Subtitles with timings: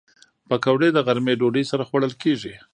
[0.49, 2.53] پکورې د غرمې ډوډۍ سره خوړل کېږي